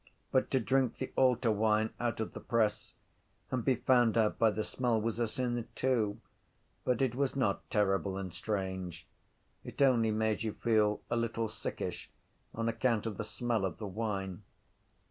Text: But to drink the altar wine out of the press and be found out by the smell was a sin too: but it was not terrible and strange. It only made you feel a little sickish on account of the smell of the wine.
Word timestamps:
But 0.31 0.49
to 0.49 0.59
drink 0.59 0.97
the 0.97 1.13
altar 1.15 1.51
wine 1.51 1.91
out 1.99 2.19
of 2.19 2.33
the 2.33 2.39
press 2.39 2.95
and 3.51 3.63
be 3.63 3.75
found 3.75 4.17
out 4.17 4.39
by 4.39 4.49
the 4.49 4.63
smell 4.63 4.99
was 4.99 5.19
a 5.19 5.27
sin 5.27 5.67
too: 5.75 6.19
but 6.83 7.03
it 7.03 7.13
was 7.13 7.35
not 7.35 7.69
terrible 7.69 8.17
and 8.17 8.33
strange. 8.33 9.05
It 9.63 9.79
only 9.79 10.09
made 10.09 10.41
you 10.41 10.53
feel 10.53 11.03
a 11.11 11.15
little 11.15 11.47
sickish 11.47 12.09
on 12.55 12.67
account 12.67 13.05
of 13.05 13.17
the 13.17 13.23
smell 13.23 13.63
of 13.63 13.77
the 13.77 13.85
wine. 13.85 14.41